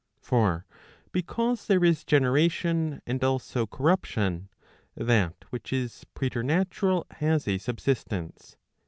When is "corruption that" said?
3.67-5.35